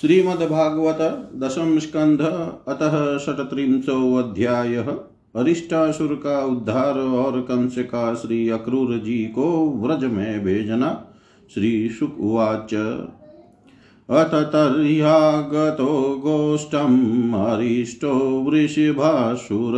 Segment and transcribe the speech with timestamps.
[0.00, 2.20] श्रीमद्भागवत दशम स्कंध
[2.68, 4.84] अतः षट्त्रिंशो अध्याय
[5.36, 11.06] अरिष्टासुर का उद्धार और कंस का श्री अक्रूर जी को व्रज में भेजना।
[11.54, 11.90] श्री
[12.20, 13.02] उवाच,
[14.10, 19.74] अथ तर्ह्यागतो गोष्ठम् अरिष्टो वृषभासुर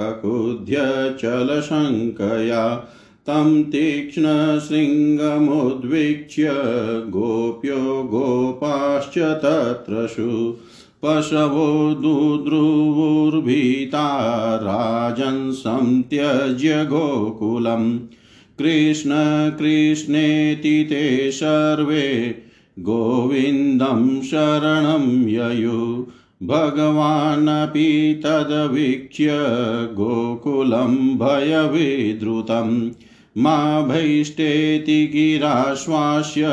[0.00, 0.76] ककुध्य
[1.20, 2.90] चलशङ्कया
[3.26, 6.48] तं तीक्ष्णशृङ्गमुद्वीक्ष्य
[7.08, 10.56] गोप्यो गोपाश्च तत्रशु।
[11.02, 17.98] पशवो दुद्रुवुर्भीता राजन् संत्यज्य गोकुलम्।
[18.58, 19.10] कृष्ण
[19.50, 22.34] कृष्णेति ते सर्वे
[22.78, 26.06] गोविन्दं शरणं ययु।
[26.42, 29.28] भगवानपि तद्वीक्ष्य
[29.94, 32.90] गोकुलं भयविद्रुतं।
[33.38, 36.48] मा भैष्टेति गिराश्वास्य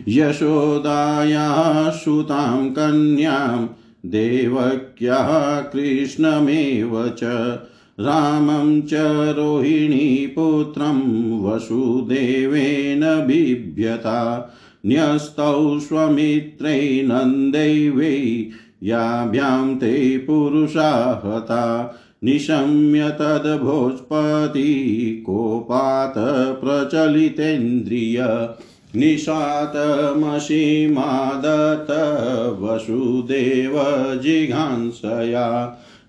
[0.07, 3.67] यशोदायाः सुतां कन्यां
[4.09, 7.57] देवक्याः कृष्णमेव च।
[7.99, 8.93] रामं च
[9.37, 10.99] रोहिणीपुत्रं
[11.43, 14.49] वसुदेवेन बिभ्यता,
[14.85, 18.45] न्यस्तौ स्वमित्रै नन्दै वै
[18.83, 24.69] याभ्यां ते पुरुषा हता, निशम्य तद्भोजपति
[25.25, 26.17] कोपात्
[26.63, 28.47] प्रचलितेन्द्रिय
[28.95, 29.47] निशातमसीमादत
[32.61, 33.73] वसुदेव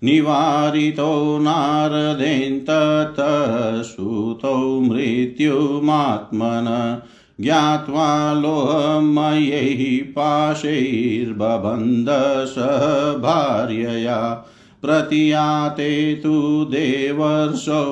[0.05, 3.21] निवारितो नारदेन तत्
[3.87, 6.69] सुतौ मृत्युमात्मन
[7.41, 11.35] ज्ञात्वा लोहमयैः पाशैर्बबन्धस
[13.23, 14.19] भार्यया
[14.83, 16.35] प्रतियाते तु
[16.71, 17.85] देवर्षौ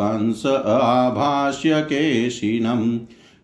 [0.00, 2.98] कंस आभाष्य केशिनम्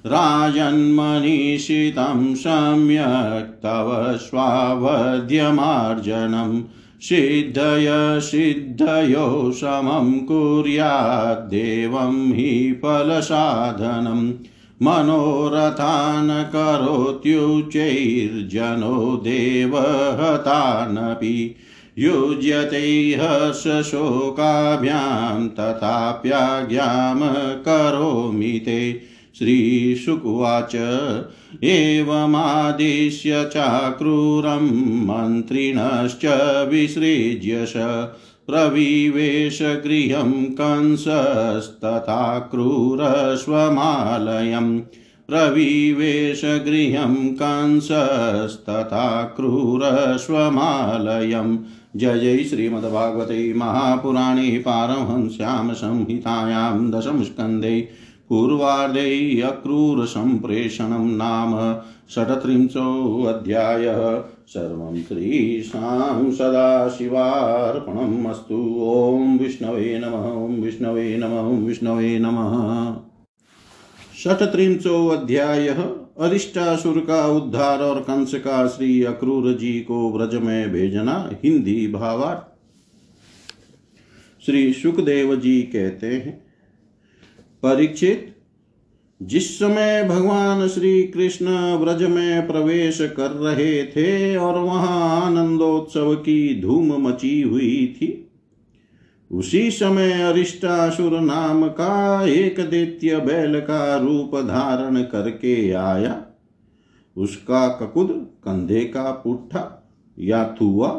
[0.06, 6.62] राजन्मनीषितं सम्यक् तव स्वावध्यमार्जनम्
[7.02, 14.34] सिद्धय सिद्धयो समं कुर्याद्देवं हि फलसाधनम्
[14.82, 21.56] मनोरथान् करोत्युच्चैर्जनो देवहतानपि।
[22.00, 29.07] युज्यते हर्षशोकाभ्यां तथाप्याज्ञां करोमि ते।
[29.38, 30.76] श्रीशुकुवाच।
[31.64, 37.74] एवमादिश्य चाक्रूरं मन्त्रिणश्च विसृज्यश।
[38.48, 44.82] प्रविवेश गृहं कंसस्तथा क्रूरस्वमालयम्
[45.28, 51.58] प्रविवेश गृहं कंसस्तथा क्रूरस्वमालयम्
[51.96, 57.90] जय जय श्रीमद्भागवते महापुराणे पारमहंस्यां संहितायां दशमस्कन्धे
[58.30, 72.96] पूर्वार्धे अक्रूरसम्प्रेषणं नाम षट्त्रिंशोऽध्यायः। सर्वं श्रीशां सदाशिवार्पणम् अस्तु। ॐ विष्णवे नमः विष्णवे नमः विष्णवे नमः।
[74.24, 75.68] षट्त्रिंशो अध्याय
[76.20, 82.42] अरिष्टासुर का उद्धार और कंस का श्री अक्रूर जी को व्रज में भेजना, हिंदी भावार्थ।
[84.46, 86.47] श्री सुखदेव जी कहते हैं
[87.64, 88.34] परीक्षित,
[89.22, 96.62] जिस समय भगवान श्री कृष्ण व्रज में प्रवेश कर रहे थे और वहाँ आनंदोत्सव की
[96.62, 98.24] धूम मची हुई थी,
[99.32, 106.22] उसी समय अरिष्टासुर नाम का एक दैत्य बैल का रूप धारण करके आया।
[107.16, 108.10] उसका ककुद
[108.44, 110.90] कंधे का पुट्ठा या थुआ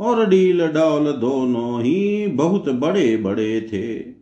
[0.00, 4.19] और डील डौल दोनों ही बहुत बड़े बड़े थे।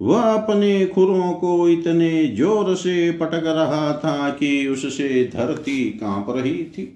[0.00, 6.64] वह अपने खुरों को इतने ज़ोर से पटक रहा था कि उससे धरती काँप रही
[6.64, 6.94] थी।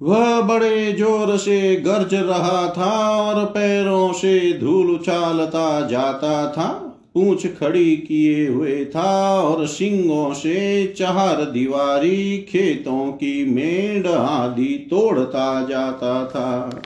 [0.00, 6.68] वह बड़े ज़ोर से गर्ज रहा था और पैरों से धूल उछालता जाता था,
[7.14, 15.66] पूछ खड़ी किए हुए था और सिंगों से चार दीवारी खेतों की मेड़ आदि तोड़ता
[15.66, 16.82] जाता था।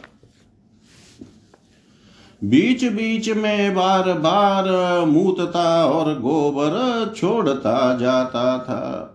[2.46, 4.64] बीच बीच में बार बार
[5.06, 9.12] मूतता और गोबर छोड़ता जाता था।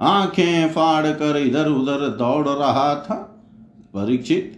[0.00, 3.14] आँखें फाड़ कर इधर उधर दौड़ रहा था।
[3.94, 4.54] परीक्षित,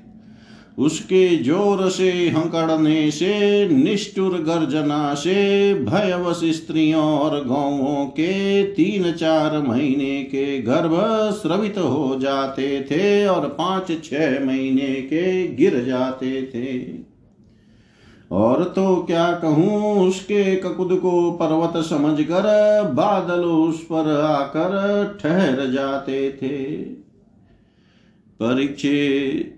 [0.78, 9.58] उसके ज़ोर से हंकड़ने से, निष्ठुर गर्जना से, भयवश स्त्रियों और गौों के तीन चार
[9.58, 10.98] महीने के गर्भ
[11.32, 17.09] स्रवित हो जाते थे और पाँच छह महीने के गिर जाते थे।
[18.30, 22.42] और तो क्या कहूँ, उसके ककुद को पर्वत समझकर
[22.94, 26.58] बादल उस पर आकर ठहर जाते थे।
[28.40, 29.56] परीक्षित,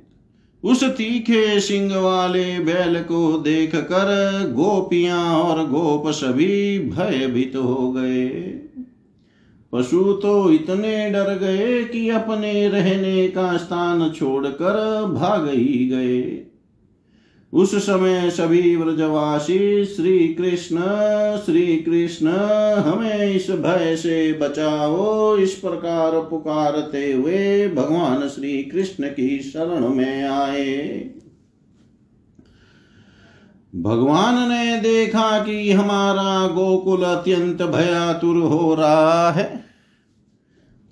[0.64, 4.08] उस तीखे सिंह वाले बैल को देख कर
[4.52, 8.28] गोपियाँ और गोप सभी भयभीत हो गए।
[9.72, 16.22] पशु तो इतने डर गए कि अपने रहने का स्थान छोड़कर भाग ही गए।
[17.52, 20.76] उस समय सभी व्रजवासी श्री कृष्ण
[21.36, 22.28] श्री कृष्ण
[22.76, 30.24] हमें इस भय से बचाओ। इस प्रकार पुकारते हुए भगवान श्री कृष्ण की शरण में
[30.24, 31.10] आए।
[33.74, 39.64] भगवान ने देखा कि हमारा गोकुल अत्यंत भयातुर हो रहा है।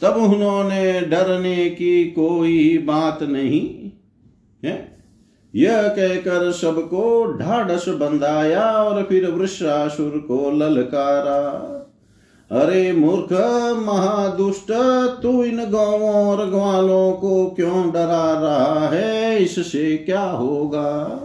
[0.02, 3.90] तब उन्होंने डरने की कोई बात नहीं,
[4.64, 4.89] है?
[5.54, 11.76] यह कहकर सबको ढाढ़स बंधाया और फिर वृषासुर को ललकारा।
[12.50, 13.32] अरे मूर्ख,
[13.86, 14.72] महादुष्ट,
[15.22, 19.38] तू इन गौवों और ग्वालों को क्यों डरा रहा है?
[19.42, 21.20] इससे क्या होगा?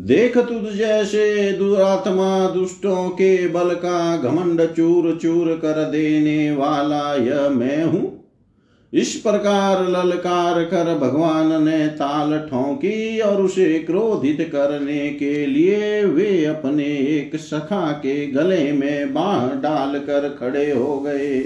[0.00, 7.48] देख तुझ जैसे दुरात्मा दुष्टों के बल का घमंड चूर चूर कर देने वाला यह
[7.48, 8.17] मैं हूँ।
[8.92, 16.44] इस प्रकार ललकार कर भगवान ने ताल ठोंकी और उसे क्रोधित करने के लिए वे
[16.44, 21.40] अपने एक सखा के गले में बाह डालकर खड़े हो गए।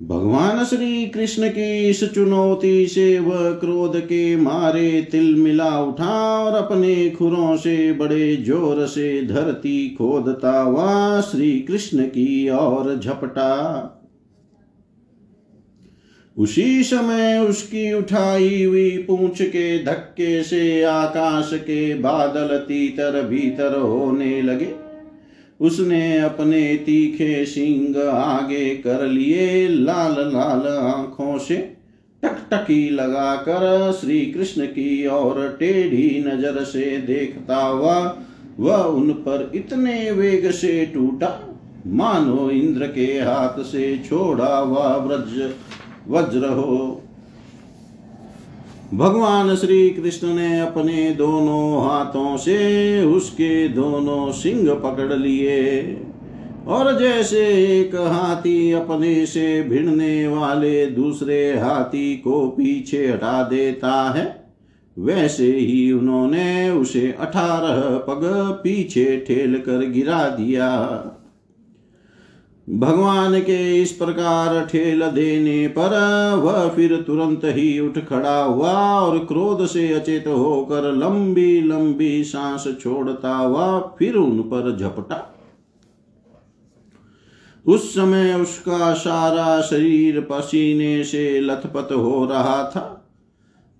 [0.00, 6.54] भगवान श्री कृष्ण की इस चुनौती से वह क्रोध के मारे तिल मिला उठा और
[6.54, 13.96] अपने खुरों से बड़े ज़ोर से धरती खोदता हुआ श्री कृष्ण की ओर झपटा।
[16.36, 24.40] उसी समय उसकी उठाई हुई पूंछ के धक्के से आकाश के बादल तीतर भीतर होने
[24.42, 24.68] लगे।
[25.60, 31.56] उसने अपने तीखे सिंग आगे कर लिए लाल लाल आँखों से।
[32.22, 37.98] टकटकी लगाकर श्री कृष्ण की ओर टेढ़ी नज़र से देखता हुआ
[38.58, 41.38] वह उन पर इतने वेग से टूटा।
[41.88, 45.54] मानो इंद्र के हाथ से छोड़ा हुआ वज्र
[46.10, 47.02] वज्र हो
[48.94, 55.82] भगवान श्री कृष्ण ने अपने दोनों हाथों से उसके दोनों सिंह पकड़ लिए
[56.66, 64.24] और जैसे एक हाथी अपने से भिड़ने वाले दूसरे हाथी को पीछे हटा देता है,
[64.96, 68.20] वैसे ही उन्होंने उसे अठारह पग
[68.64, 70.70] पीछे ठेल कर गिरा दिया।
[72.70, 75.90] भगवान के इस प्रकार ठेल देने पर
[76.34, 82.68] वह फिर तुरंत ही उठ खड़ा हुआ और क्रोध से अचेत होकर लंबी लंबी सांस
[82.80, 85.36] छोड़ता हुआ फिर उन पर झपटा।
[87.66, 93.12] उस समय उसका सारा शरीर पसीने से लथपथ हो रहा था।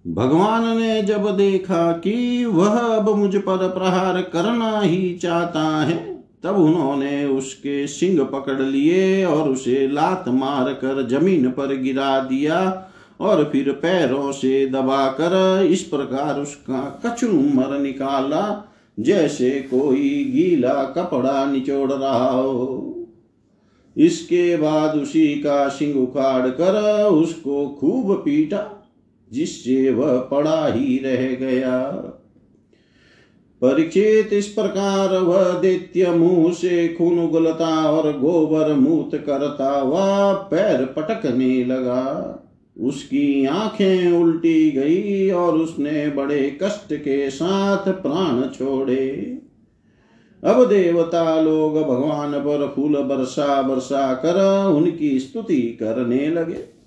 [0.07, 6.57] भगवान ने जब देखा कि वह अब मुझ पर प्रहार करना ही चाहता है तब
[6.57, 12.87] उन्होंने उसके सिंग पकड़ लिए और उसे लात मार कर ज़मीन पर गिरा दिया
[13.21, 21.93] और फिर पैरों से दबाकर इस प्रकार उसका कचुमर निकाला, जैसे कोई गीला कपड़ा निचोड़
[21.93, 22.97] रहा हो।
[23.97, 28.87] इसके बाद उसी का सिंग उखाड़ कर उसको खूब पीटा,
[29.33, 31.91] जिससे वह पड़ा ही रह गया।
[33.63, 40.85] परीक्षित इस प्रकार वह दैत्य मुँह से खून उगलता और गोबर मूत करता, वह पैर
[40.85, 42.37] पटकने लगा।
[42.81, 49.39] उसकी आँखें उल्टी गई और उसने बड़े कष्ट के साथ प्राण छोड़े।
[50.45, 56.80] अब देवता लोग भगवान पर फूल बरसा बरसा कर उनकी स्तुति करने लगे।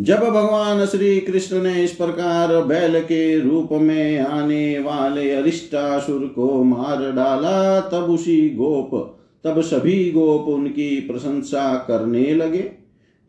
[0.00, 6.64] जब भगवान श्री कृष्ण ने इस प्रकार बैल के रूप में आने वाले अरिष्टासुर को
[6.64, 12.72] मार डाला, तब उसी गोप, तब सभी गोप उनकी प्रशंसा करने लगे।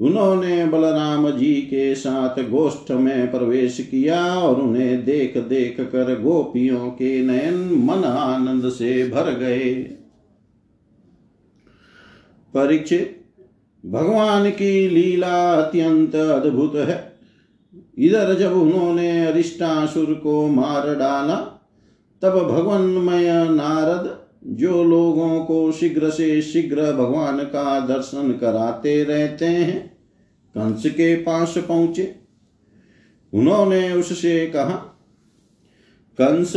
[0.01, 6.90] उन्होंने बलराम जी के साथ गोष्ठ में प्रवेश किया और उन्हें देख देख कर गोपियों
[6.90, 9.74] के नयन मन आनंद से भर गए।
[12.53, 13.23] परीक्षित
[13.85, 17.13] भगवान की लीला अत्यंत अद्भुत है।
[17.98, 21.35] इधर जब उन्होंने अरिष्टासुर को मार डाला,
[22.22, 29.98] तब भगवानमय नारद जो लोगों को शीघ्र से शीघ्र भगवान का दर्शन कराते रहते हैं,
[30.55, 32.15] कंस के पास पहुँचे।
[33.33, 34.75] उन्होंने उससे कहा,
[36.19, 36.55] कंस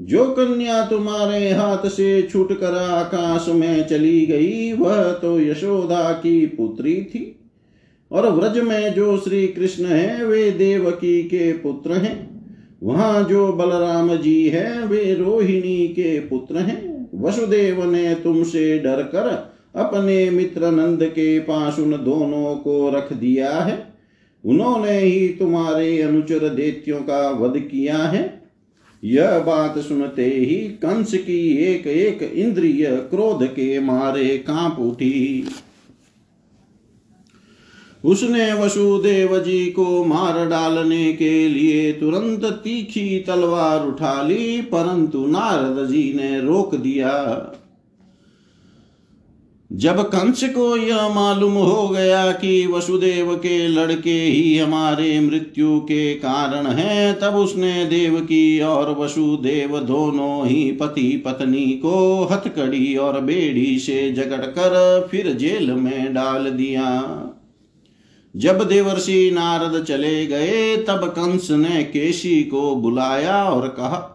[0.00, 6.94] जो कन्या तुम्हारे हाथ से छूटकर आकाश में चली गई, वह तो यशोदा की पुत्री
[6.94, 7.40] थी।
[8.12, 12.44] और व्रज में जो श्री कृष्ण है, वे देवकी के पुत्र हैं।
[12.82, 19.56] वहाँ जो बलराम जी है, वे रोहिणी के पुत्र हैं। वसुदेव ने तुमसे डर कर
[19.76, 23.94] अपने मित्र नंद के पास उन दोनों को रख दिया है।
[24.44, 28.45] उन्होंने ही तुम्हारे अनुचर देत्यों का वध किया है।
[29.04, 35.44] यह बात सुनते ही कंस की एक एक इंद्रिय क्रोध के मारे काँप उठी।
[38.04, 45.88] उसने वसुदेव जी को मार डालने के लिए तुरंत तीखी तलवार उठा ली, परंतु नारद
[45.88, 47.12] जी ने रोक दिया।
[49.76, 56.14] जब कंस को यह मालूम हो गया कि वसुदेव के लड़के ही हमारे मृत्यु के
[56.14, 63.78] कारण हैं, तब उसने देवकी और वसुदेव दोनों ही पति पत्नी को हथकड़ी और बेड़ी
[63.78, 66.86] से जगड़ कर फिर जेल में डाल दिया।
[68.36, 74.12] जब देवर्षि नारद चले गए, तब कंस ने केशी को बुलाया और कहा,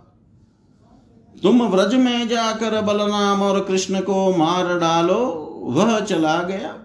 [1.43, 6.75] तुम व्रज में जाकर बलराम और कृष्ण को मार डालो वह चला गया।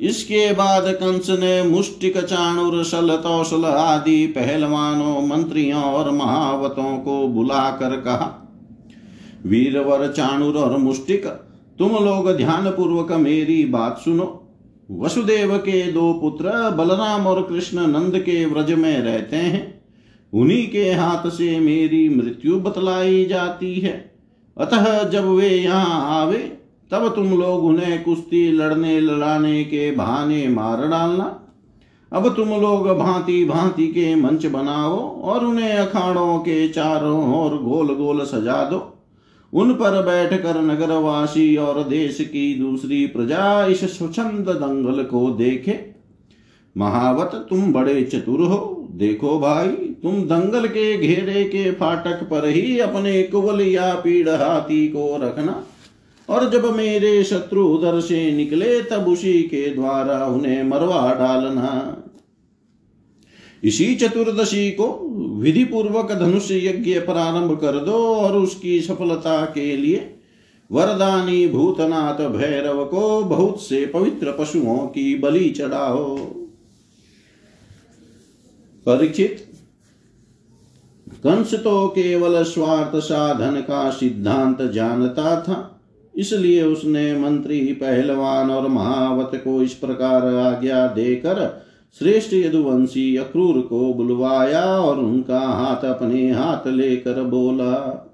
[0.00, 7.96] इसके बाद कंस ने मुष्टिक चाणुर सल तौसल आदि पहलवानों, मंत्रियों और महावतों को बुलाकर
[7.96, 8.36] कहा,
[9.46, 11.26] वीरवर, चाणुर और मुष्टिक,
[11.78, 14.36] तुम लोग ध्यान पूर्वक मेरी बात सुनो।
[14.90, 19.82] वसुदेव के दो पुत्र बलराम और कृष्ण नंद के व्रज में रहते हैं।
[20.32, 23.92] उन्हीं के हाथ से मेरी मृत्यु बतलाई जाती है।
[24.56, 26.59] अतः जब वे यहाँ आवे
[26.90, 31.36] तब तुम लोग उन्हें कुश्ती, लड़ने, लड़ाने के बहाने मार डालना।
[32.12, 37.94] अब तुम लोग भांति भांति के मंच बनाओ और उन्हें अखाड़ों के चारों ओर गोल
[37.94, 38.96] गोल सजा दो।
[39.52, 45.80] उन पर बैठकर नगरवासी और देश की दूसरी प्रजा इस स्वच्छंद दंगल को देखे।
[46.76, 52.78] महावत, तुम बड़े चतुर हो। देखो भाई, तुम दंगल के घेरे के फाटक पर ही
[52.78, 55.64] अपने कुवल या पीड़ हाथी को रखना।
[56.30, 61.96] और जब मेरे शत्रु उधर से निकले, तब उसी के द्वारा उन्हें मरवा डालना।
[63.64, 64.86] इसी चतुर्दशी को
[65.38, 70.16] विधि पूर्वक धनुष यज्ञ प्रारंभ कर दो और उसकी सफलता के लिए
[70.70, 76.16] वरदानी भूतनाथ भैरव को बहुत से पवित्र पशुओं की बलि चढ़ाओ।
[78.86, 79.46] परीक्षित,
[81.06, 85.79] कंस तो केवल स्वार्थ साधन का सिद्धांत जानता था।
[86.20, 91.66] इसलिए उसने मंत्री, पहलवान और महावत को इस प्रकार आज्ञा देकर
[91.98, 98.06] श्रेष्ठ यदुवंशी अक्रूर को बुलवाया और उनका हाथ अपने हाथ लेकर बोला,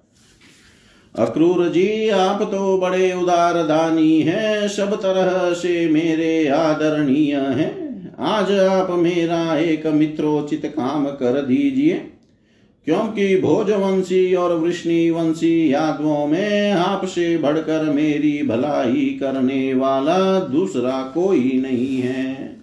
[1.15, 8.53] अक्रूर जी, आप तो बड़े उदार दानी हैं, सब तरह से मेरे आदरणीय हैं। आज
[8.53, 12.13] आप मेरा एक मित्रोचित काम कर दीजिए।
[12.87, 21.97] क्योंकि भोजवंशी और वृष्णिवंशी यादवों में आपसे बढ़कर मेरी भलाई करने वाला दूसरा कोई नहीं
[21.99, 22.57] है।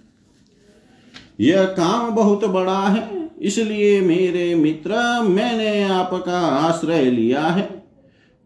[1.40, 3.08] यह काम बहुत बड़ा है,
[3.40, 7.68] इसलिए मेरे मित्र, मैंने आपका आश्रय लिया है।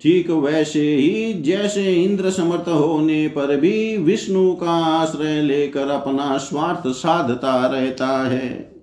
[0.01, 6.89] ठीक वैसे ही जैसे इंद्र समर्थ होने पर भी विष्णु का आश्रय लेकर अपना स्वार्थ
[6.89, 8.78] साधता रहता है।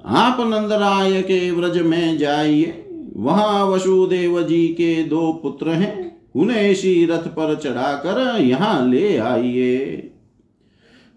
[0.00, 2.84] आप नंदराय के व्रज में जाइए।
[3.16, 10.10] वहाँ वसुदेव जी के दो पुत्र हैं। उन्हें इसी रथ पर चढ़ाकर यहाँ ले आइए।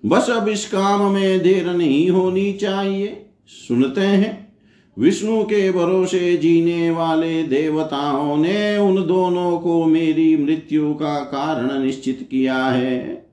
[0.06, 4.54] बस अब इस काम में देर नहीं होनी चाहिए। सुनते हैं।
[5.00, 12.28] विष्णु के भरोसे जीने वाले देवताओं ने उन दोनों को मेरी मृत्यु का कारण निश्चित
[12.32, 13.28] किया है।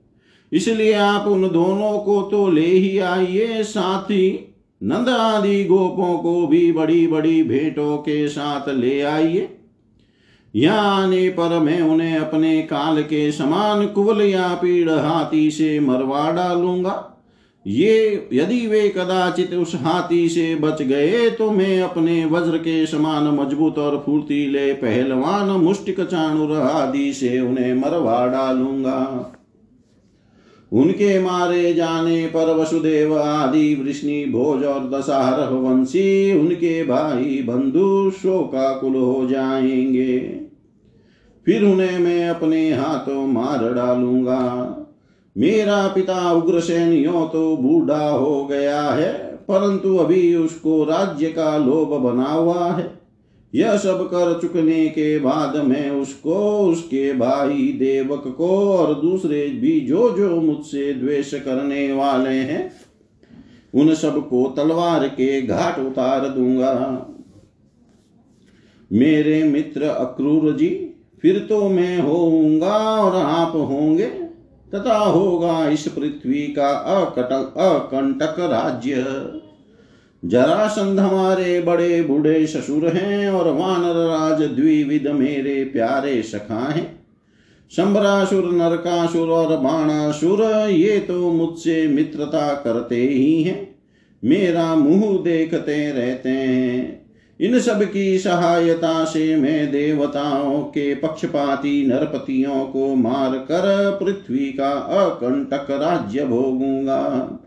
[0.51, 4.52] इसलिए आप उन दोनों को तो ले ही आइए, साथ ही
[4.83, 9.49] नंद आदि गोपों को भी बड़ी बड़ी भेंटों के साथ ले आइए।
[10.53, 16.29] यहाँ आने पर मैं उन्हें अपने काल के समान कुवल या पीड़ हाथी से मरवा
[16.31, 17.09] डालूँगा।
[17.65, 23.27] ये यदि वे कदाचित उस हाथी से बच गए तो मैं अपने वज्र के समान
[23.35, 28.99] मज़बूत और फूर्तीले पहलवान मुष्टिक चाणुर आदि से उन्हें मरवा डालूँगा।
[30.73, 38.95] उनके मारे जाने पर वसुदेव आदि, वृष्णि, भोज और दशहर वंशी उनके भाई बंधु शोकाकुल
[38.95, 40.17] हो जाएँगे।
[41.45, 44.39] फिर उन्हें मैं अपने हाथों मार डालूँगा।
[45.35, 49.13] मेरा पिता उग्रसेन यो तो बूढ़ा हो गया है,
[49.47, 53.02] परंतु अभी उसको राज्य का लोभ बना हुआ है।
[53.53, 59.79] यह सब कर चुकने के बाद मैं उसको, उसके भाई देवक को और दूसरे भी
[59.79, 62.71] जो जो मुझसे द्वेष करने वाले हैं,
[63.73, 66.73] उन सबको तलवार के घाट उतार दूँगा।
[68.91, 70.69] मेरे मित्र अक्रूर जी,
[71.21, 74.07] फिर तो मैं होऊँगा और आप होंगे,
[74.75, 79.05] तथा होगा इस पृथ्वी का अकटक अकंटक राज्य।
[80.25, 87.05] जरासंध हमारे बड़े बूढ़े ससुर हैं और वानर राज द्विविध मेरे प्यारे सखा हैं।
[87.71, 93.75] शंबरासुर नरकासुर और बाणासुर, ये तो मुझसे मित्रता करते ही हैं।
[94.23, 97.03] मेरा मुँह देखते रहते हैं।
[97.39, 104.71] इन सब की सहायता से मैं देवताओं के पक्षपाती नरपतियों को मार कर पृथ्वी का
[104.71, 107.39] अकंटक राज्य भोगूँगा।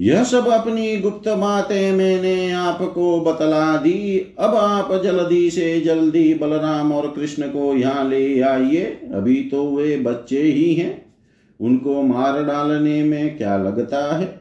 [0.00, 6.92] यह सब अपनी गुप्त बातें मैंने आपको बतला दी। अब आप जल्दी से जल्दी बलराम
[6.92, 11.06] और कृष्ण को यहाँ ले आइए। अभी तो वे बच्चे ही हैं।
[11.60, 14.40] उनको मार डालने में क्या लगता है?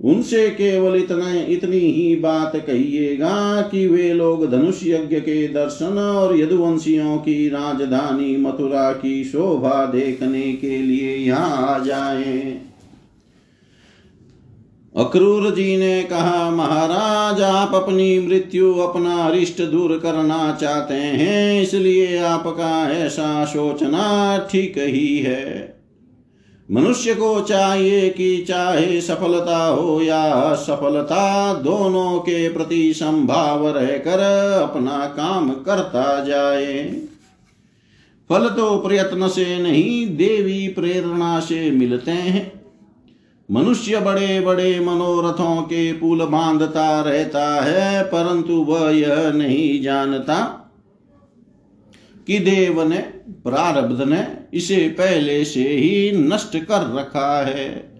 [0.00, 6.38] उनसे केवल इतना, इतनी ही बात कहिएगा कि वे लोग धनुष यज्ञ के दर्शन और
[6.40, 12.60] यदुवंशियों की राजधानी मथुरा की शोभा देखने के लिए यहाँ आ जाएँ।
[14.96, 22.18] अक्रूर जी ने कहा, महाराज, आप अपनी मृत्यु अपना अरिष्ट दूर करना चाहते हैं, इसलिए
[22.18, 25.76] आपका ऐसा सोचना ठीक ही है।
[26.70, 34.18] मनुष्य को चाहिए कि चाहे सफलता हो या असफलता, दोनों के प्रति संभाव रहकर
[34.62, 36.84] अपना काम करता जाए।
[38.30, 42.55] फल तो प्रयत्न से नहीं, देवी प्रेरणा से मिलते हैं।
[43.48, 50.38] मनुष्य बड़े बड़े मनोरथों के पुल बांधता रहता है, परंतु वह यह नहीं जानता
[52.26, 52.98] कि देव ने,
[53.44, 57.94] प्रारब्ध ने इसे पहले से ही नष्ट कर रखा है।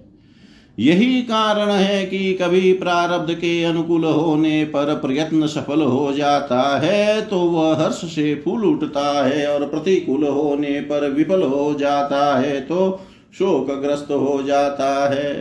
[0.79, 7.23] यही कारण है कि कभी प्रारब्ध के अनुकूल होने पर प्रयत्न सफल हो जाता है
[7.23, 12.61] तो वह हर्ष से फूल उठता है और प्रतिकूल होने पर विफल हो जाता है।
[12.61, 13.01] तो
[13.39, 15.35] शोकग्रस्त हो जाता है।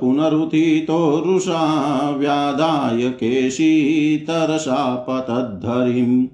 [0.00, 1.62] पुनरुत्थितोरुषा
[2.10, 6.26] व्याधाय केशी तरसा पतद्धरिम्।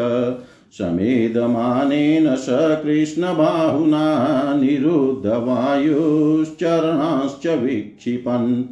[0.71, 2.47] समेधमानेन स
[2.83, 8.63] कृष्णबाहुना निरुद्धवायुश्चरणाश्च विक्षिपन्।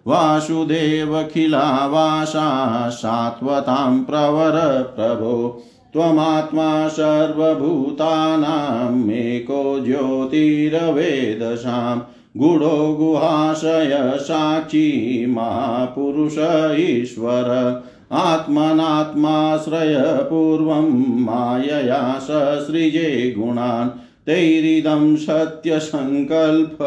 [0.07, 5.63] वासुदेवखिलावासा सात्वतां प्रवर प्रभो,
[5.93, 11.99] त्वमात्मा सर्वभूतानामेको ज्योतिरवेदशां
[12.37, 16.35] गुडो गुहाशय साक्षी महापुरुष
[16.79, 20.91] ईश्वर आत्मनात्माश्रय पूर्वं
[21.25, 23.89] मायया ससृजे गुणान्
[24.27, 26.77] तैरिदं सत्यसङ्कल्प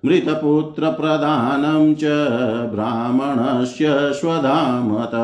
[0.05, 2.03] मृतपुत्रप्रदानं च
[2.73, 5.15] ब्राह्मणस्य स्वधामत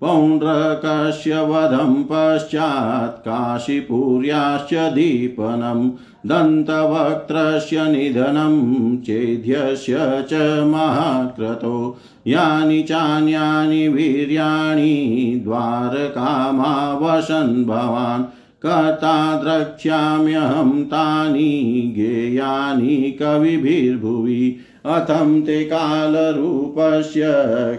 [0.00, 5.90] पौण्ड्रकस्य वधं पश्चात् काशीपुर्याश्च दीपनं
[6.28, 18.24] दन्तवक्त्रस्य निधनं चेद्यस्य च महाक्रतो। यानि चान्यानि वीर्याणि द्वारकामावसन् भवान्।
[18.62, 27.22] कर्ता द्रक्ष्याम्यहं तानि गेयानि कविभिर्भुवि। अथं ते कालरूपस्य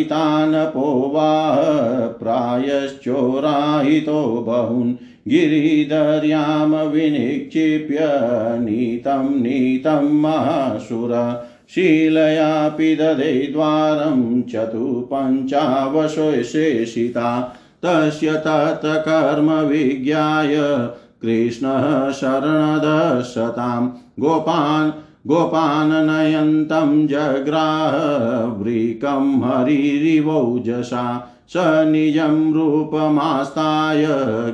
[2.21, 4.93] प्रायश्चोराहितो बहून्
[5.29, 7.99] गिरिधर्यां विनिक्षिप्य
[8.59, 11.13] नीतं नीतं महासुर
[11.75, 17.29] शीलयापि ददे द्वारं चतुपञ्चावशेषिता
[17.85, 20.55] तस्य तत्कर्म विज्ञाय
[21.21, 23.83] कृष्णः शरणदशतां
[24.19, 24.91] गोपान्
[25.27, 27.63] गोपान् नयन्तं जग्राहवृकं
[29.43, 31.03] हरिरिवौजसा
[31.49, 34.03] स निजं रूपमास्ताय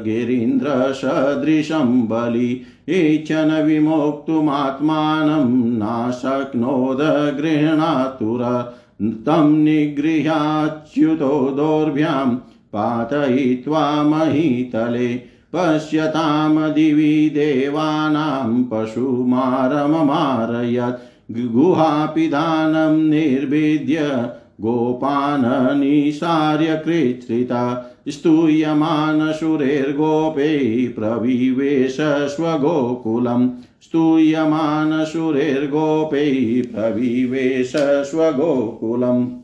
[0.05, 2.49] गिरीन्द्रसदृशं बलि
[2.89, 7.01] इच्छन् विमोक्तुमात्मानं नाशक्नोद
[7.39, 8.43] गृह्णातुर
[9.27, 12.27] तं निगृह्याच्युतो दोर्भ्यां
[12.73, 15.09] पातयित्वा महीतले
[15.55, 23.99] पश्यतां दिवि देवानां पशुमारममारयत् गुहापिधानं निर्भिद्य
[24.61, 25.45] गोपान्
[25.79, 27.61] निसार्य कृच्छ्रिता
[28.09, 30.47] स्तूयमानशुरेर्गोपै
[30.87, 33.47] प्रविवेश स्वगोकुलं
[33.81, 36.25] स्तूयमानशुरेर्गोपै
[36.73, 37.71] प्रविवेश
[38.11, 39.42] स्वगोकुलम्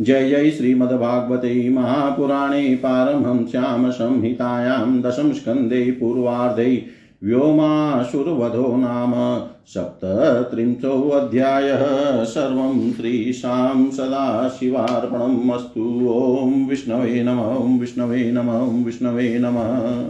[0.00, 6.86] जय जय श्रीमद्भागवते महापुराणे पारमहंस्यां संहितायां दशमस्कन्धे पूर्वार्धे
[7.24, 19.38] व्योमासुरवधो नाम सप्तत्रिंशोऽध्यायः। सर्वं श्रीशां सदाशिवार्पणम् अस्तु। ॐ विष्णवे नम, ॐ विष्णवे नम, ॐ विष्णवे
[19.38, 20.08] नमः।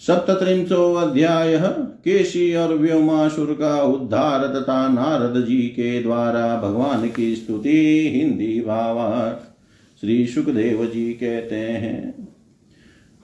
[0.00, 1.56] सप्तत्रिंशो अध्याय
[2.04, 9.48] केशी और व्योमासुर का उद्धार तथा नारद जी के द्वारा भगवान की स्तुति, हिंदी भावार्थ
[10.00, 12.28] श्री सुखदेव जी कहते हैं,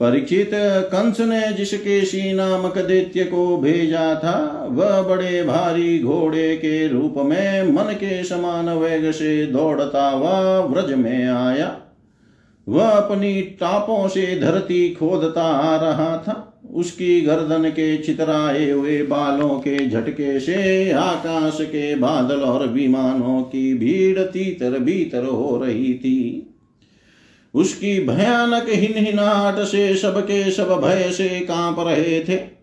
[0.01, 6.87] परीक्षित कंस ने जिस केशी नामक दैत्य को भेजा था, वह बड़े भारी घोड़े के
[6.89, 11.77] रूप में मन के समान वेग से दौड़ता हुआ व्रज में आया।
[12.67, 16.46] वह अपनी टापों से धरती खोदता आ रहा था।
[16.77, 23.75] उसकी गर्दन के चितराए हुए बालों के झटके से आकाश के बादल और विमानों की
[23.75, 26.55] भीड़ तीतर भीतर हो रही थी।
[27.55, 32.57] उसकी भयानक हिनहिनाहट से सबके सब भय से काँप रहे थे।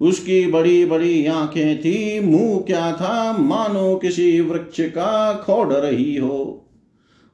[0.00, 6.59] उसकी बड़ी बड़ी आँखें थी, मुँह क्या था, मानो किसी वृक्ष का खोड़ रही हो।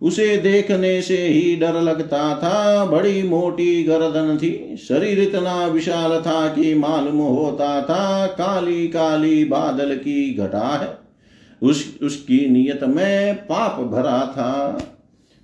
[0.02, 6.48] उसे देखने से ही डर लगता था। बड़ी मोटी गर्दन थी। शरीर इतना विशाल था
[6.48, 10.98] कि मालूम होता था काली काली बादल की घटा है।
[11.68, 14.82] उस, उसकी नियत में पाप भरा था।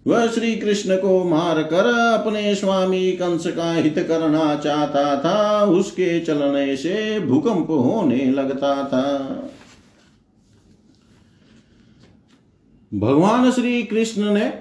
[0.06, 1.86] वह श्री कृष्ण को मार कर
[2.20, 9.38] अपने स्वामी कंस का हित करना चाहता था। उसके चलने से भूकंप होने लगता था।
[12.94, 14.52] भगवान श्री कृष्ण ने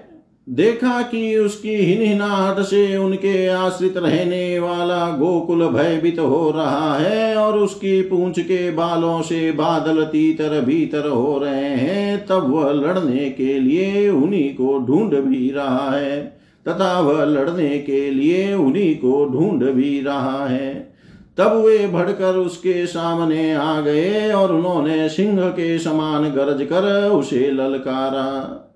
[0.50, 7.58] देखा कि उसकी हिनहिनाहट से उनके आश्रित रहने वाला गोकुल भयभीत हो रहा है और
[7.58, 13.60] उसकी पूंछ के बालों से बादल तीतर भीतर हो रहे हैं, तब वह लड़ने के
[13.60, 16.22] लिए उन्हीं को ढूंढ भी रहा है,
[16.68, 20.91] तथा वह लड़ने के लिए उन्हीं को ढूंढ भी रहा है।
[21.38, 27.52] तब वे भड़कर उसके सामने आ गए और उन्होंने सिंह के समान गरज कर उसे
[27.52, 28.68] ललकारा।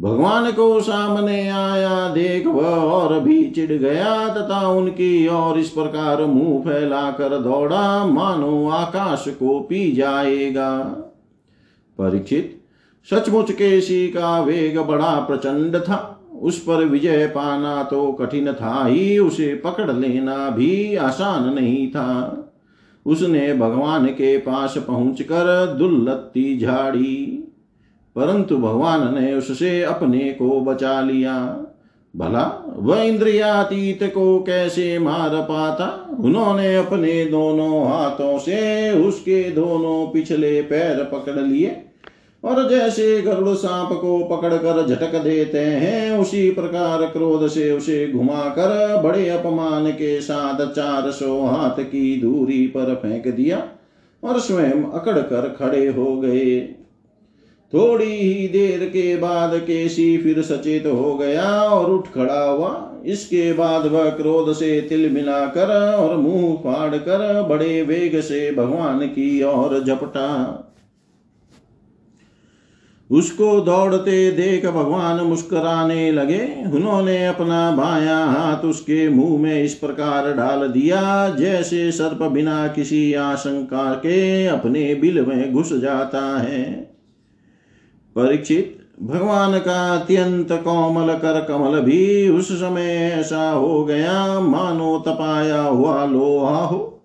[0.00, 6.24] भगवान को सामने आया, देख वह और भी चिढ़ गया तथा उनकी और इस प्रकार
[6.24, 10.78] मुँह फैलाकर दौड़ा, मानो आकाश को पी जाएगा।
[11.98, 12.60] परीक्षित,
[13.10, 16.12] सचमुच केसी का वेग बड़ा प्रचंड था।
[16.46, 22.42] उस पर विजय पाना तो कठिन था ही, उसे पकड़ लेना भी आसान नहीं था।
[23.06, 27.42] उसने भगवान के पास पहुंचकर दुल्लत्ती झाड़ी,
[28.16, 31.34] परंतु भगवान ने उससे अपने को बचा लिया।
[32.14, 32.44] भला,
[32.76, 35.86] वह इंद्रियातीत को कैसे मार पाता?
[36.20, 41.76] उन्होंने अपने दोनों हाथों से उसके दोनों पिछले पैर पकड़ लिए।
[42.46, 49.02] और जैसे गरुड़ सांप को पकड़कर झटक देते हैं, उसी प्रकार क्रोध से उसे घुमाकर
[49.02, 53.68] बड़े अपमान के साथ चार सौ हाथ की दूरी पर फेंक दिया
[54.24, 56.60] और स्वयं अकड़ कर खड़े हो गए।
[57.72, 63.52] थोड़ी ही देर के बाद केसी फिर सचेत हो गया और उठ खड़ा हुआ। इसके
[63.52, 69.42] बाद वह क्रोध से तिल मिलाकर और मुँह फाड़ कर बड़े वेग से भगवान की
[69.42, 70.65] ओर झपटा।
[73.10, 80.32] उसको दौड़ते देख भगवान मुस्कुराने लगे। उन्होंने अपना बाया हाथ उसके मुँह में इस प्रकार
[80.32, 86.72] डाल दिया, जैसे सर्प बिना किसी आशंका के अपने बिल में घुस जाता है।
[88.16, 95.62] परीक्षित, भगवान का अत्यंत कोमल कर कमल भी उस समय ऐसा हो गया। मानो तपाया
[95.62, 96.95] हुआ लोहा हो।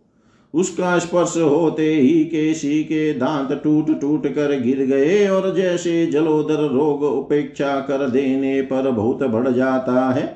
[0.53, 6.67] उसका स्पर्श होते ही केशी के दांत टूट टूट कर गिर गए और जैसे जलोदर
[6.67, 10.35] रोग उपेक्षा कर देने पर बहुत बढ़ जाता है,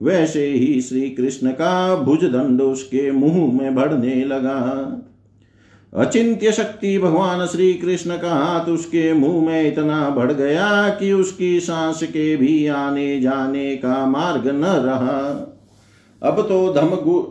[0.00, 4.58] वैसे ही श्री कृष्ण का भुज दंड उसके मुँह में बढ़ने लगा।
[5.92, 11.58] अचिंत्य शक्ति भगवान श्री कृष्ण का हाथ उसके मुँह में इतना बढ़ गया कि उसकी
[11.60, 15.51] सांस के भी आने जाने का मार्ग न रहा।
[16.22, 16.90] अब तो दम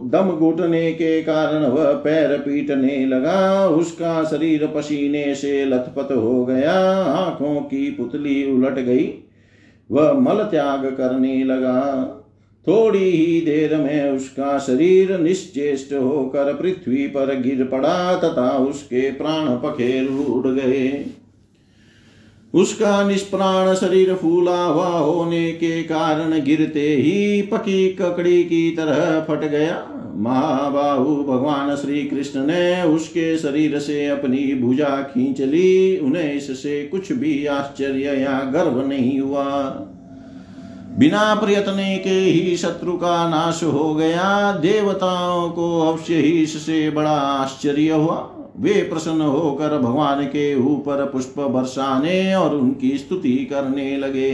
[0.10, 6.74] दम घुटने के कारण वह पैर पीटने लगा। उसका शरीर पसीने से लथपथ हो गया।
[7.04, 9.14] आँखों की पुतली उलट गई।
[9.92, 12.18] वह मल त्याग करने लगा।
[12.68, 19.48] थोड़ी ही देर में उसका शरीर निश्चेष्ट होकर पृथ्वी पर गिर पड़ा तथा उसके प्राण
[19.56, 21.06] पखेर उड़ गए।
[22.54, 29.50] उसका निष्प्राण शरीर फूला हुआ होने के कारण गिरते ही पकी ककड़ी की तरह फट
[29.50, 36.84] गया। महाबाहु भगवान श्री कृष्ण ने उसके शरीर से अपनी भुजा खींच ली। उन्हें इससे
[36.84, 39.46] कुछ भी आश्चर्य या गर्व नहीं हुआ।
[41.00, 47.18] बिना प्रयत्न के ही शत्रु का नाश हो गया। देवताओं को अवश्य ही इससे बड़ा
[47.18, 54.32] आश्चर्य हुआ। वे प्रसन्न होकर भगवान के ऊपर पुष्प बरसाने और उनकी स्तुति करने लगे।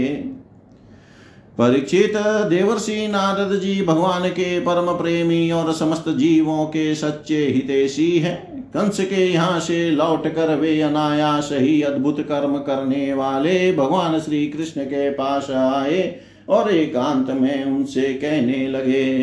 [1.57, 2.17] परीक्षित
[2.49, 8.99] देवर्षि नारद जी भगवान के परम प्रेमी और समस्त जीवों के सच्चे हितेशी हैं। कंस
[8.99, 14.83] के यहाँ से लौट कर वे अनायास ही अद्भुत कर्म करने वाले भगवान श्री कृष्ण
[14.83, 16.19] के पास आए
[16.49, 19.13] और एकांत में उनसे कहने लगे।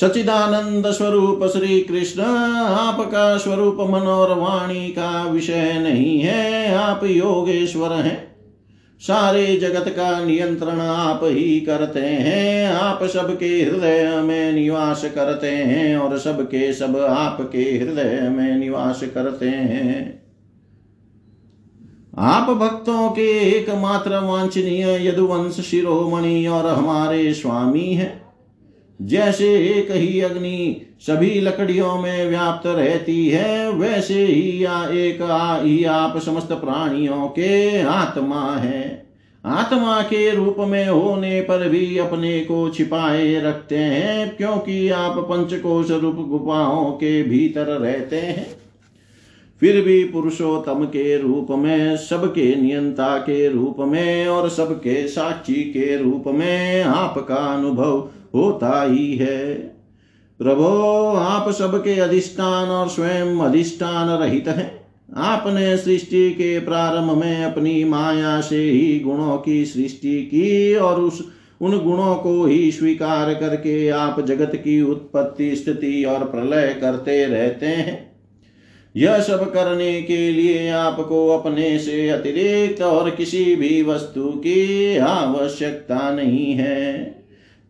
[0.00, 7.92] सचिदानंद स्वरूप श्री कृष्ण आपका स्वरूप मन और वाणी का विषय नहीं है, आप योगेश्वर
[7.92, 8.36] हैं।
[9.00, 15.96] सारे जगत का नियंत्रण आप ही करते हैं, आप सबके हृदय में निवास करते हैं
[15.96, 20.22] और सबके सब आपके हृदय में निवास करते हैं।
[22.18, 28.25] आप भक्तों के एकमात्र वांछनीय यदुवंश शिरोमणि और हमारे स्वामी हैं।
[29.02, 35.60] जैसे एक ही अग्नि सभी लकड़ियों में व्याप्त रहती है वैसे ही या एक आ,
[35.60, 39.06] ही आप समस्त प्राणियों के आत्मा है।
[39.44, 45.90] आत्मा के रूप में होने पर भी अपने को छिपाए रखते हैं क्योंकि आप पंचकोश
[45.90, 48.46] रूप गुफाओं के भीतर रहते हैं।
[49.60, 55.96] फिर भी पुरुषोत्तम के रूप में सबके नियंता के रूप में और सबके साक्षी के
[55.96, 59.54] रूप में आपका अनुभव होता ही है।
[60.38, 60.64] प्रभो,
[61.16, 68.40] आप सबके अधिष्ठान और स्वयं अधिष्ठान रहित हैं। आपने सृष्टि के प्रारंभ में अपनी माया
[68.40, 74.20] से ही गुणों की सृष्टि की और उस, उन गुणों को ही स्वीकार करके आप
[74.20, 78.16] जगत की उत्पत्ति, स्थिति और प्रलय करते रहते हैं।
[78.96, 86.10] यह सब करने के लिए आपको अपने से अतिरिक्त और किसी भी वस्तु की आवश्यकता
[86.10, 87.16] नहीं है।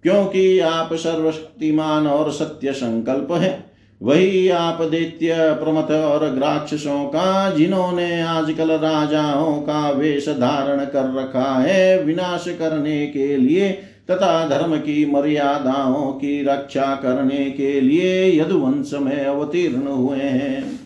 [0.07, 3.65] क्योंकि आप सर्वशक्तिमान और सत्य संकल्प है।
[4.03, 11.59] वही आप दैत्य, प्रमथ और ग्राक्षसों का, जिन्होंने आजकल राजाओं का वेश धारण कर रखा
[11.59, 13.69] है, विनाश करने के लिए
[14.11, 20.86] तथा धर्म की मर्यादाओं की रक्षा करने के लिए यदुवंश में अवतीर्ण हुए हैं।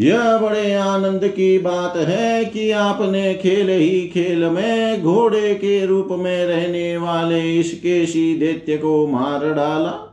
[0.00, 6.08] यह बड़े आनंद की बात है कि आपने खेल ही खेल में घोड़े के रूप
[6.10, 10.06] में रहने वाले इस केशी दैत्य को मार डाला।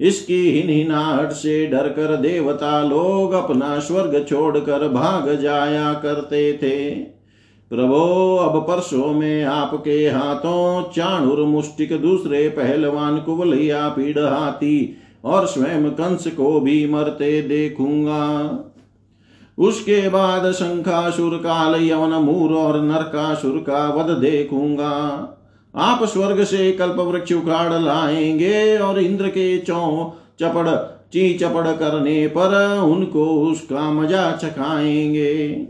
[0.00, 6.90] इसकी हिनहिनाहट से डर कर देवता लोग अपना स्वर्ग छोड़कर भाग जाया करते थे।
[7.70, 15.90] प्रभो, अब परसों में आपके हाथों चाणुर मुष्टिक दूसरे पहलवान कुबलिया पीड़ हाथी और स्वयं
[15.90, 18.65] कंस को भी मरते देखूँगा।
[19.58, 24.92] उसके बाद शंखासुर काल यवन मूर और नरकासुर का वध देखूँगा।
[25.74, 30.68] आप स्वर्ग से कल्प वृक्ष उखाड़ लाएँगे और इंद्र के चौ चपड़
[31.12, 35.66] ची चपड़ करने पर उनको उसका मज़ा चखाएँगे।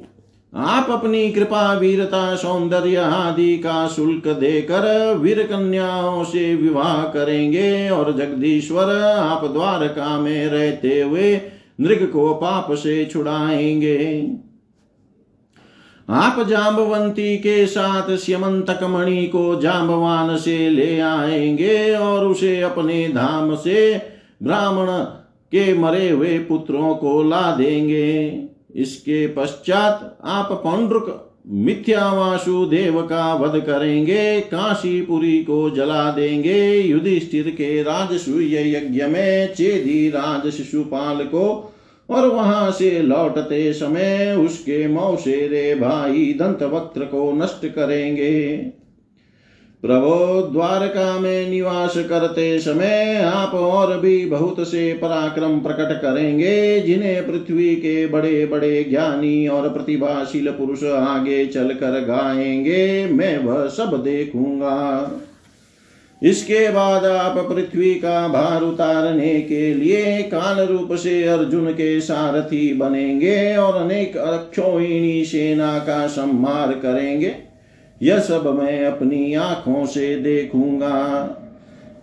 [0.53, 8.13] आप अपनी कृपा, वीरता, सौंदर्य आदि का शुल्क देकर वीर कन्याओं से विवाह करेंगे और
[8.13, 11.35] जगदीश्वर आप द्वारका में रहते हुए
[11.81, 14.33] नृग को पाप से छुड़ाएँगे।
[16.09, 23.55] आप जाम्बवंती के साथ श्यमंतक मणि को जाम्बवान से ले आएँगे और उसे अपने धाम
[23.57, 24.03] से
[24.43, 24.87] ब्राह्मण
[25.53, 32.37] के मरे हुए पुत्रों को ला देंगे। इसके पश्चात आप पौंड्रुक मिथ्या
[32.67, 40.51] देव का वध करेंगे, काशीपुरी को जला देंगे। युधिष्ठिर के राजसूय यज्ञ में चेदी राज
[40.51, 41.75] शिशुपाल को
[42.09, 48.73] और वहाँ से लौटते समय उसके मौसेरे भाई दंत वक्त्र को नष्ट करेंगे।
[49.87, 57.27] प्रभो द्वारका में निवास करते समय आप और भी बहुत से पराक्रम प्रकट करेंगे, जिन्हें
[57.27, 65.11] पृथ्वी के बड़े बड़े ज्ञानी और प्रतिभाशील पुरुष आगे चलकर गाएँगे, मैं वह सब देखूँगा।
[66.23, 72.75] इसके बाद आप पृथ्वी का भार उतारने के लिए काल रूप से अर्जुन के सारथी
[72.75, 77.46] बनेंगे और अनेक अक्षोहिणी सेना का संहार करेंगे।
[78.03, 81.15] यह सब मैं अपनी आँखों से देखूँगा।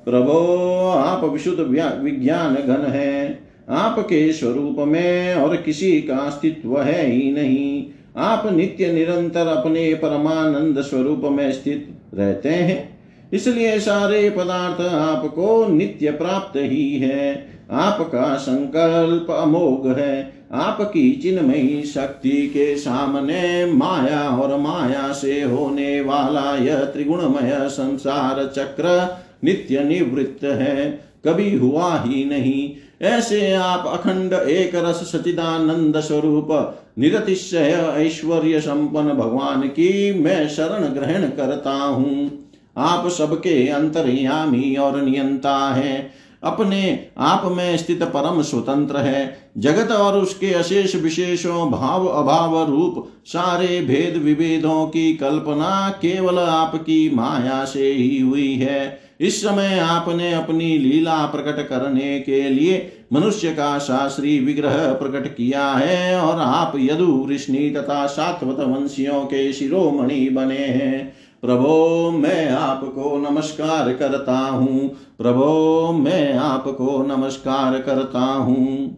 [0.05, 1.59] प्रभो, आप विशुद्ध
[2.03, 3.39] विज्ञान घन है।
[3.69, 7.85] आपके स्वरूप में और किसी का अस्तित्व है ही नहीं।
[8.17, 12.99] आप नित्य निरंतर अपने परमानंद स्वरूप में स्थित रहते हैं।
[13.33, 22.47] इसलिए सारे पदार्थ आपको नित्य प्राप्त ही है। आपका संकल्प अमोघ है। आपकी चिन्मयी शक्ति
[22.47, 30.99] के सामने माया और माया से होने वाला यह त्रिगुणमय संसार चक्र नित्य निवृत्त है।
[31.25, 39.61] कभी हुआ ही नहीं। ऐसे आप अखंड एक रस सचिदानंद स्वरूप, निरतिशय ऐश्वर्य संपन्न भगवान
[39.61, 42.39] की मैं शरण ग्रहण करता हूँ।
[42.77, 50.17] आप सबके अंतर्यामी और नियंता हैं। अपने आप में स्थित परम स्वतंत्र है। जगत और
[50.17, 57.91] उसके अशेष विशेषों, भाव अभाव रूप, सारे भेद विभेदों की कल्पना केवल आपकी माया से
[57.91, 64.39] ही हुई है। इस समय आपने अपनी लीला प्रकट करने के लिए मनुष्य का शास्त्री
[64.39, 71.13] विग्रह प्रकट किया है और आप यदु वृष्णि तथा सात्वत वंशियों के शिरोमणि बने हैं।
[71.43, 74.87] प्रभो, मैं आपको नमस्कार करता हूँ।
[75.17, 78.97] प्रभो, मैं आपको नमस्कार करता हूँ।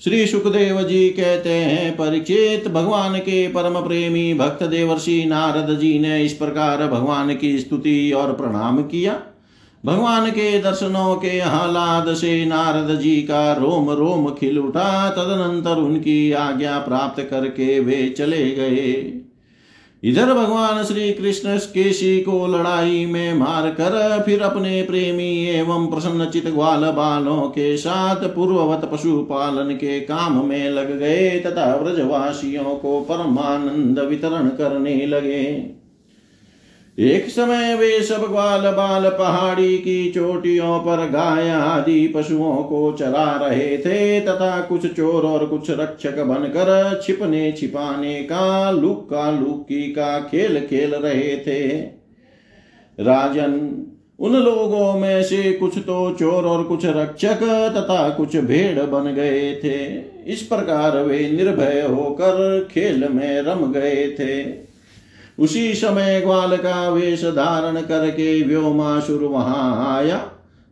[0.00, 6.24] श्री सुखदेव जी कहते हैं परीक्षित भगवान के परम प्रेमी भक्त देवर्षि नारद जी ने
[6.24, 9.20] इस प्रकार भगवान की स्तुति और प्रणाम किया।
[9.84, 16.32] भगवान के दर्शनों के आह्लाद से नारद जी का रोम रोम खिल उठा तदनंतर उनकी
[16.32, 19.18] आज्ञा प्राप्त करके वे चले गए।
[20.04, 26.24] इधर भगवान श्री कृष्ण केशी को लड़ाई में मार कर फिर अपने प्रेमी एवं प्रसन्न
[26.24, 33.00] चित ग्वाल बालों के साथ पूर्ववत पशुपालन के काम में लग गए तथा व्रजवासियों को
[33.00, 35.42] परमानंद वितरण करने लगे।
[36.98, 43.24] एक समय वे सब ग्वाल बाल पहाड़ी की चोटियों पर गाय आदि पशुओं को चला
[43.36, 50.18] रहे थे, तथा कुछ चोर और कुछ रक्षक बनकर छिपने छिपाने का लुक्का लुक्की का
[50.20, 51.68] खेल खेल रहे थे।
[52.98, 53.54] राजन,
[54.18, 57.42] उन लोगों में से कुछ तो चोर और कुछ रक्षक
[57.76, 59.78] तथा कुछ भेड़ बन गए थे।
[60.32, 64.42] इस प्रकार वे निर्भय होकर खेल में रम गए थे।
[65.38, 70.28] उसी समय ग्वाल का वेश धारण करके व्योमासुर वहाँ आया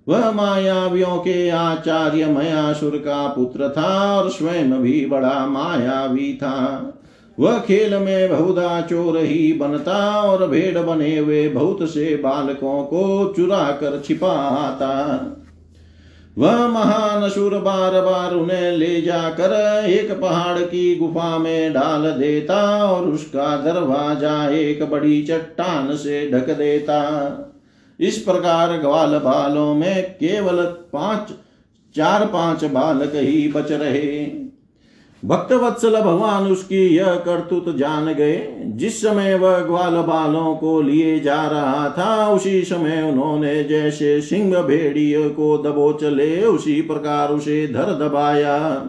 [0.08, 6.86] वह मायावियों के आचार्य मयासुर का पुत्र था और स्वयं भी बड़ा मायावी था।
[7.38, 13.32] वह खेल में बहुधा चोर ही बनता और भेड़ बने हुए बहुत से बालकों को
[13.36, 14.92] चुरा कर छिपाता।
[16.39, 19.53] वह महान असुर बार बार उन्हें ले जाकर
[19.89, 26.51] एक पहाड़ की गुफा में डाल देता और उसका दरवाज़ा एक बड़ी चट्टान से ढक
[26.51, 26.99] देता।
[28.01, 30.62] इस प्रकार ग्वाल बालों में केवल
[30.93, 31.33] पाँच
[31.95, 34.49] चार पाँच बालक ही बच रहे।
[35.24, 41.20] भक्त वत्सल भगवान उसकी यह करतुत जान गए। जिस समय वह ग्वाल बालों को लिए
[41.20, 47.66] जा रहा था, उसी समय उन्होंने जैसे सिंह भेड़िए को दबोच ले उसी प्रकार उसे
[47.66, 48.88] धर दबाया।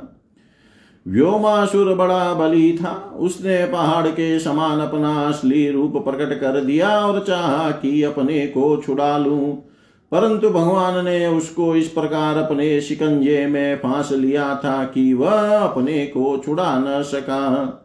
[1.08, 7.24] व्योमासुर बड़ा बली था। उसने पहाड़ के समान अपना असली रूप प्रकट कर दिया और
[7.28, 9.71] चाहा कि अपने को छुड़ा लूँ।
[10.12, 16.06] परंतु भगवान ने उसको इस प्रकार अपने शिकंजे में फांस लिया था कि वह अपने
[16.06, 17.78] को छुड़ा न सका।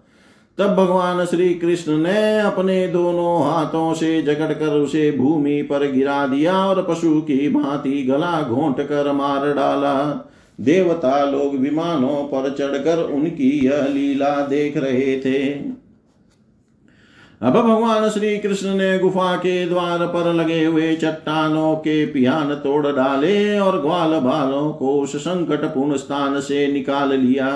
[0.59, 6.27] तब भगवान श्री कृष्ण ने अपने दोनों हाथों से जकड़ कर उसे भूमि पर गिरा
[6.27, 9.95] दिया और पशु की भांति गला घोंट कर मार डाला।
[10.61, 15.55] देवता लोग विमानों पर चढ़कर उनकी यह लीला देख रहे थे।
[17.43, 22.87] अब भगवान श्री कृष्ण ने गुफा के द्वार पर लगे हुए चट्टानों के पियान तोड़
[22.87, 27.49] डाले और ग्वाल बालों को उस संकट पूर्ण स्थान से निकाल लिया।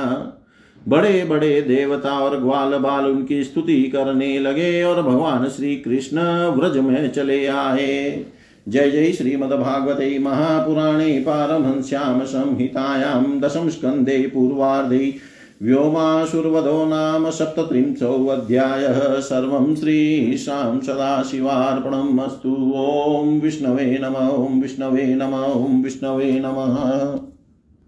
[0.89, 6.21] बड़े बड़े देवता और ग्वाल बाल उनकी स्तुति करने लगे और भगवान श्री कृष्ण
[6.51, 8.25] व्रज में चले आए।
[8.69, 15.15] जय जय श्रीमद्भागवते महापुराणे पारमहंस्यां संहितायां दशम स्कन्धे पूर्वार्धे
[15.63, 26.43] व्योमासुर्वधो नाम सप्तत्रिंशोऽध्यायः। सर्वं श्रीशां सदाशिवार्पणम् अस्तु। ॐ विष्णवे नम, ॐ विष्णवे नम, ॐ विष्णवे
[26.45, 27.30] नमः।